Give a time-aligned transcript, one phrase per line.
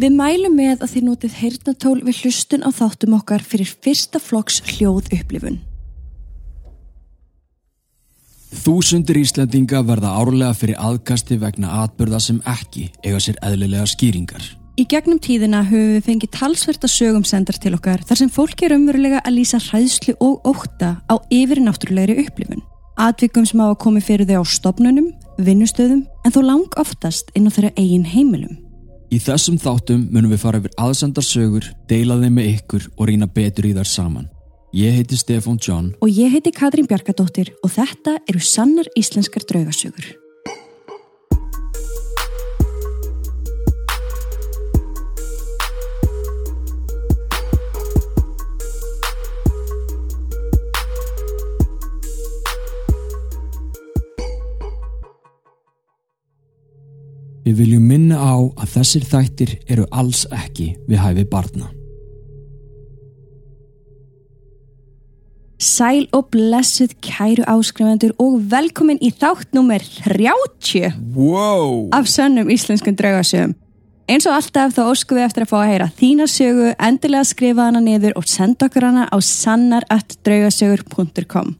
[0.00, 4.62] Við mælum með að þið notið heyrnatól við hlustun á þáttum okkar fyrir fyrsta flokks
[4.70, 5.60] hljóð upplifun.
[8.62, 14.44] Þúsundir Íslandinga verða árlega fyrir aðkasti vegna atbyrða sem ekki eiga sér eðlilega skýringar.
[14.80, 18.76] Í gegnum tíðina höfum við fengið talsverta sögum sendar til okkar þar sem fólki er
[18.78, 22.64] umverulega að lýsa hræðslu og óta á yfirnáttúrulegri upplifun.
[22.96, 27.48] Atvikum sem á að komi fyrir þau á stopnunum, vinnustöðum en þó lang oftast inn
[27.48, 28.61] á þeirra eigin heimilum.
[29.12, 33.68] Í þessum þáttum munum við fara yfir aðsendarsögur, deila þeim með ykkur og rýna betur
[33.68, 34.30] í þar saman.
[34.72, 40.21] Ég heiti Stefán John Og ég heiti Katrín Bjarkadóttir og þetta eru sannar íslenskar draugasögur.
[57.52, 61.66] Við viljum minna á að þessir þættir eru alls ekki við hæfi barna.
[65.60, 71.92] Sæl og blessuð kæru áskrifendur og velkomin í þátt nummer 30 Wow!
[71.92, 73.52] af sönnum íslenskum draugasögum.
[74.08, 77.68] Eins og alltaf þá óskum við eftir að fá að heyra þína sögu, endilega skrifa
[77.68, 81.52] hana niður og senda okkur hana á sannar.draugasögur.com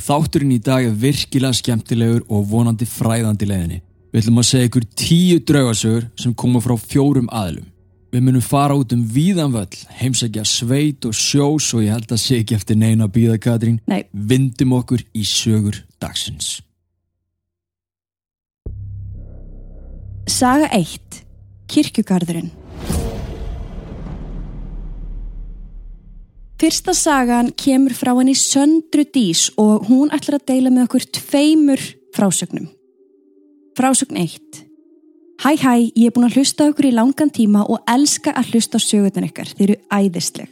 [0.00, 3.84] Þátturinn í dag er virkilega skemmtilegur og vonandi fræðandi leiðinni.
[4.16, 7.66] Við ætlum að segja ykkur tíu draugasögur sem koma frá fjórum aðlum.
[8.14, 12.38] Við munum fara út um víðanvöll, heimsækja sveit og sjós og ég held að sé
[12.40, 13.74] ekki eftir neina bíða Katrín.
[13.84, 14.06] Nei.
[14.16, 16.62] Vindum okkur í sögur dagsins.
[20.32, 21.20] Saga 1.
[21.68, 22.48] Kirkjugarðurinn
[26.56, 31.84] Fyrsta sagan kemur frá henni Söndru Dís og hún ætlar að deila með okkur tveimur
[32.16, 32.72] frásögnum.
[33.76, 34.40] Frásögn 1.
[35.44, 38.80] Hæ hæ, ég er búin að hlusta okkur í langan tíma og elska að hlusta
[38.80, 40.48] á sögurnar ykkar, þeir eru æðisleg.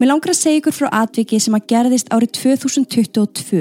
[0.00, 3.60] Mér langar að segja ykkur frá atviki sem að gerðist árið 2022.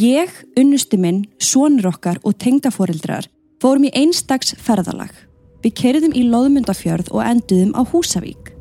[0.00, 3.28] Ég, unnusti minn, sonur okkar og tengdaforeldrar
[3.60, 5.12] fórum í einstags ferðalag.
[5.60, 8.54] Við kerðum í Lóðmundafjörð og enduðum á Húsavík.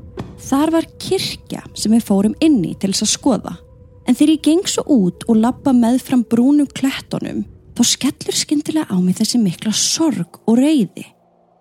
[0.44, 3.56] Þar var kirkja sem við fórum inn í til þess að skoða.
[4.04, 8.94] En þegar ég geng svo út og lappa með fram brúnum klettunum, þá skellur skyndilega
[8.94, 11.06] á mig þessi mikla sorg og reyði.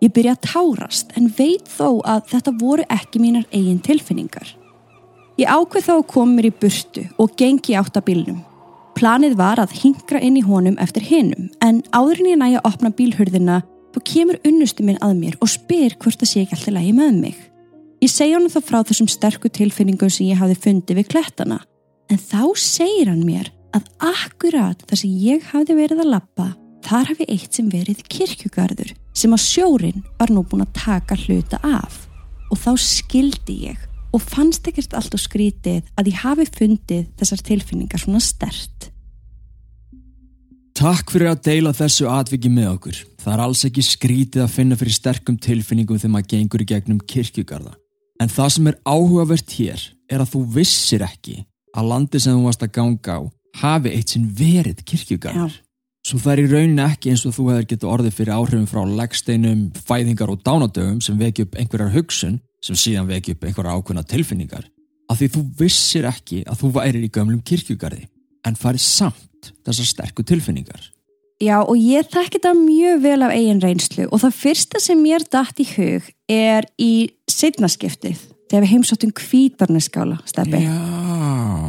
[0.03, 4.49] Ég byrja að tárast en veit þó að þetta voru ekki mínar eigin tilfinningar.
[5.41, 8.41] Ég ákveð þá að koma mér í burtu og gengi átt að bílnum.
[8.99, 12.69] Planið var að hingra inn í honum eftir hinum en áður en ég næja að
[12.73, 13.63] opna bílhurðina
[13.95, 17.17] þá kemur unnustu minn að mér og spyr hvort það sé ekki alltaf lægi með
[17.23, 17.39] mig.
[18.03, 21.63] Ég segja hann þá frá þessum sterku tilfinningum sem ég hafði fundið við klettana
[22.11, 26.49] en þá segir hann mér að akkurat þar sem ég hafði verið að lappa
[26.83, 31.61] þar hafi eitt sem verið kirkjugarður sem að sjórin var nú búin að taka hluta
[31.65, 32.07] af
[32.53, 37.45] og þá skildi ég og fannst ekkert allt og skrítið að ég hafi fundið þessar
[37.49, 38.91] tilfinningar svona stert.
[40.77, 42.99] Takk fyrir að deila þessu atviki með okkur.
[43.23, 47.01] Það er alls ekki skrítið að finna fyrir sterkum tilfinningum þegar maður gengur í gegnum
[47.13, 47.75] kirkjugarða.
[48.21, 51.39] En það sem er áhugavert hér er að þú vissir ekki
[51.77, 53.23] að landi sem þú varst að ganga á
[53.61, 55.59] hafi eitt sinn verið kirkjugarðar.
[56.03, 58.81] Svo það er í rauninni ekki eins og þú hefur getið orðið fyrir áhrifum frá
[58.99, 64.03] leggsteinum, fæðingar og dánadögum sem veki upp einhverjar hugsun sem síðan veki upp einhverjar ákveðna
[64.11, 64.67] tilfinningar.
[65.11, 68.09] Af því þú vissir ekki að þú værir í gömlum kirkjugarði
[68.49, 70.91] en farið samt þessar sterku tilfinningar.
[71.43, 75.25] Já og ég þekki þetta mjög vel af eigin reynslu og það fyrsta sem mér
[75.27, 76.93] dætt í hug er í
[77.31, 78.21] setnaskiptið
[78.53, 80.67] þegar við heimsóttum kvítarneskála stefni.
[80.67, 80.77] Já.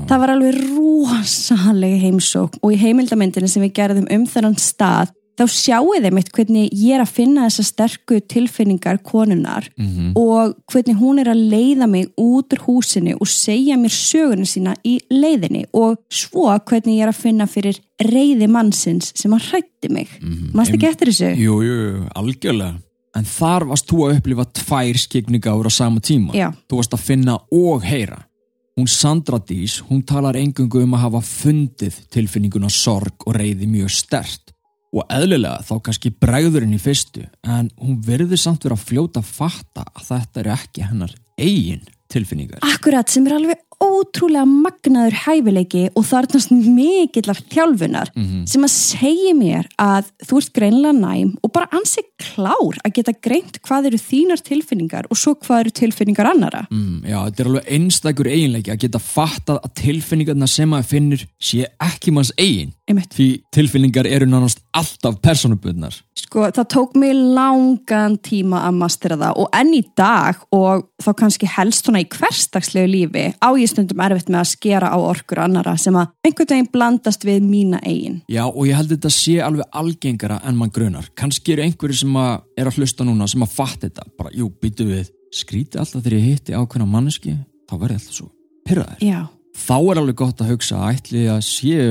[0.09, 0.57] Það var alveg
[1.03, 6.31] rosalega heimsók og í heimildamindinu sem við gerðum um þennan stað þá sjáu þeim eitt
[6.35, 11.41] hvernig ég er að finna þessar sterku tilfinningar konunar Mm og hvernig hún er að
[11.49, 16.99] leiða mig út úr húsinu og segja mér söguna sína í leiðinni og svo hvernig
[16.99, 20.07] ég er að finna fyrir reyði mannsins sem hann hrætti mig.
[20.21, 20.53] -hmm.
[20.53, 21.35] Mást ekki eftir þessu?
[21.37, 22.79] Jú, jú, algjörlega.
[23.15, 26.33] En þar varst þú að upplifa tvær skikningáður á sama tíma.
[26.33, 26.53] Já.
[26.69, 28.25] Þú varst að finna og heyra.
[28.73, 33.91] Hún Sandra Dís, hún talar engungu um að hafa fundið tilfinninguna sorg og reyði mjög
[33.93, 34.49] stert.
[34.93, 39.29] Og eðlilega þá kannski bregðurinn í fyrstu, en hún verður samt vera að fljóta að
[39.29, 42.65] fatta að þetta eru ekki hennar eigin tilfinningar.
[42.65, 48.45] Akkurat sem er alveg ótrúlega magnaður hæfileiki og þarnast mikillar þjálfunar Mhm.
[48.47, 53.13] sem að segja mér að þú ert greinlega næm og bara ansi klár að geta
[53.21, 56.65] greint hvað eru þínar tilfinningar og svo hvað eru tilfinningar annara.
[56.71, 61.25] Mm, já, þetta er alveg einstakur eiginleiki að geta fattað að tilfinningarna sem maður finnur
[61.41, 62.71] sé ekki manns eigin.
[62.87, 63.13] Einmitt.
[63.15, 66.01] Því tilfinningar eru nánast alltaf personubundnar.
[66.15, 71.13] Sko, það tók mig langan tíma að mastera það og enn í dag og þá
[71.19, 75.41] kannski helst svona í hverstagslegu lífi á ég stundum erfitt með að skera á orkur
[75.43, 78.21] annara sem að einhvern veginn blandast við mína eigin.
[78.31, 81.09] Já, og ég held þetta sé alveg algengara en mann grunar.
[81.19, 84.07] Kannski eru einhverju sem að er að hlusta núna sem að fatta þetta.
[84.17, 87.35] Bara, jú, býtu við, skríti alltaf þegar ég hitti ákveðna manneski,
[87.69, 88.29] þá verði alltaf svo
[88.67, 89.01] pyrraður.
[89.03, 89.21] Já,
[89.53, 91.89] Þá er alveg gott að hugsa að ætli að séu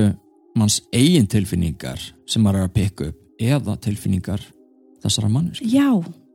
[0.59, 4.43] manns eigin tilfinningar sem maður er að pikka upp eða tilfinningar
[5.03, 5.69] þessara manneski.
[5.71, 5.87] já.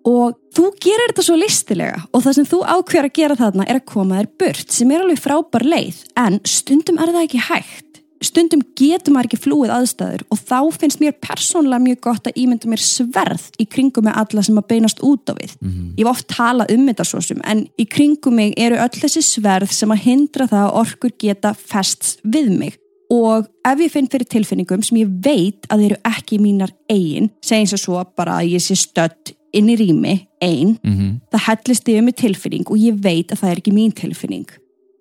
[0.09, 3.81] Og þú gerir þetta svo listilega og það sem þú ákveður að gera þarna er
[3.81, 7.85] að koma þér burt sem er alveg frábær leið en stundum er það ekki hægt.
[8.25, 12.71] Stundum getur maður ekki flúið aðstæður og þá finnst mér persónlega mjög gott að ímynda
[12.71, 15.55] mér sverð í kringum með alla sem að beinast út á við.
[15.95, 19.23] Ég hef oft talað um þetta svo sem en í kringum mig eru öll þessi
[19.23, 22.79] sverð sem að hindra það að orkur geta fest við mig
[23.09, 27.31] og ef ég finn fyrir tilfinningum sem ég veit að þeir eru ekki mínar eigin,
[27.41, 30.15] segjum svo svo bara að ég sé stödd inn í rými,
[30.45, 33.93] ein, Mm það hellist yfir mig tilfinning og ég veit að það er ekki mín
[33.93, 34.49] tilfinning.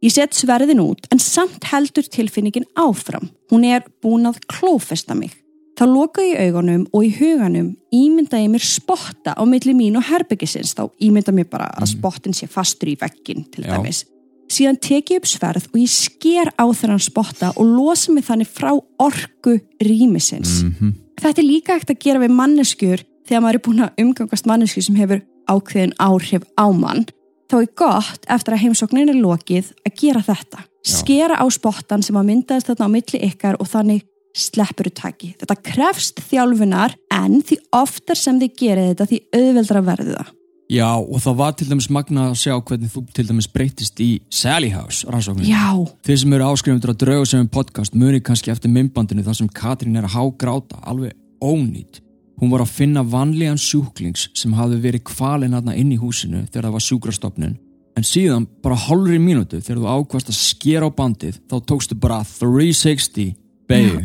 [0.03, 3.29] Ég set sverðin út en samt heldur tilfinningin áfram.
[3.51, 5.33] Hún er búin að klófesta mig.
[5.77, 10.05] Þá loka ég augunum og í huganum ímynda ég mér spotta á milli mín og
[10.09, 10.75] herbyggisins.
[10.77, 13.75] Þá ímynda mér bara að spottin sé fastur í veggin til Já.
[13.75, 14.03] dæmis.
[14.49, 18.49] Síðan tek ég upp sverð og ég sker á þennan spotta og losa mig þannig
[18.49, 20.63] frá orku rýmisins.
[20.63, 20.93] -hmm.
[21.17, 24.83] Þetta er líka ekkert að gera við manneskjur þegar maður er búin að umgangast mannesku
[24.83, 27.05] sem hefur ákveðin áhrif á mann.
[27.47, 30.63] Þá er gott eftir að heimsóknin er lokið að gera þetta.
[30.83, 30.93] Já.
[30.99, 34.03] Skera á spottan sem að myndaðist þarna á milli ykkar og þannig
[34.37, 35.33] sleppur taki.
[35.39, 40.33] Þetta krefst þjálfunar en því oftar sem þið gerir þetta því auðveldra verður það.
[40.67, 44.09] Já, og það var til dæmis magna að sjá hvernig þú til dæmis breytist í
[44.27, 45.47] Sally House rannsóknum.
[45.47, 45.71] Já,
[46.03, 49.95] Þeir sem eru áskrifundur að drauga sem podcast muni kannski eftir mymbandinu þar sem Katrín
[49.95, 52.01] er að hágráta, alveg ónýtt.
[52.37, 56.67] Hún var að finna vanlígan sjúklings sem hafði verið kvalinn aðna inn í húsinu þegar
[56.67, 57.55] það var sjúkrastofnun.
[57.97, 62.19] En síðan, bara hálfri mínútu þegar þú ákvast að skera á bandið, þá tókstu bara
[62.21, 63.33] 360
[63.67, 64.03] beigju.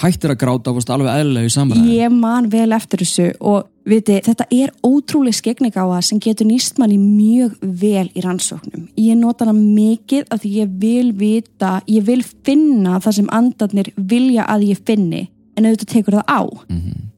[0.00, 1.94] Hættir að gráta varst alveg eðlilega í samræði.
[2.00, 6.98] Ég man vel eftir þessu og viti, þetta er ótrúlega skegningáa sem getur nýst manni
[6.98, 8.88] mjög vel í rannsóknum.
[8.98, 13.92] Ég nota hana mikið af því ég vil vita, ég vil finna það sem andarnir
[13.94, 15.28] vilja að ég finni
[15.60, 16.40] en auðvitað tekur það á.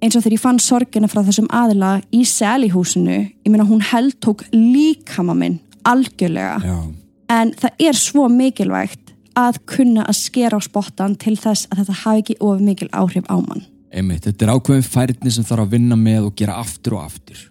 [0.02, 4.18] Eins og þegar ég fann sorgina frá þessum aðila í selihúsinu, ég meina hún held
[4.20, 6.78] tók líkama minn algjörlega Já.
[7.30, 12.00] en það er svo mikilvægt að kunna að skera á spottan til þess að þetta
[12.02, 13.64] hafi ekki of mikil áhrif á mann.
[13.92, 17.48] Einmitt, þetta er ákveðin færni sem þarf að vinna með og gera aftur og aftur.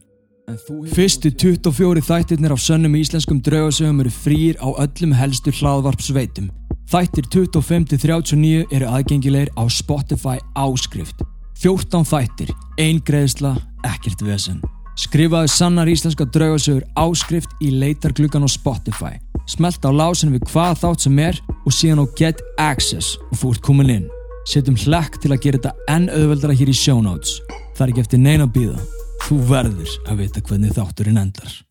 [0.91, 6.49] Fyrstu 24 þættirnir af sönnum íslenskum draugasögum eru frýr á öllum helstu hlaðvarpsveitum.
[6.91, 11.21] Þættir 25-39 eru aðgengilegir á Spotify áskrift.
[11.61, 12.51] 14 þættir,
[12.83, 13.53] ein greiðsla,
[13.87, 14.57] ekkert vesen.
[14.99, 19.13] Skrifaðu sannar íslenska draugasögur áskrift í leitargluggan á Spotify.
[19.47, 23.55] Smelt á lásin við hvaða þátt sem er og síðan á Get Access og þú
[23.55, 24.11] ert komin inn.
[24.51, 27.39] Setjum hlekk til að gera þetta enn auðveldara hér í show notes.
[27.71, 28.87] Það er ekki eftir neina að býða.
[29.29, 31.61] Þú verður að vita hvernig þátturinn endar.